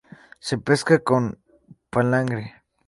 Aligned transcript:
Se 0.39 0.57
pesca 0.57 1.03
con 1.03 1.37
palangre. 1.91 2.55